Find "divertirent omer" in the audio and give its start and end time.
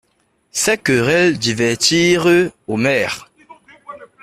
1.37-3.29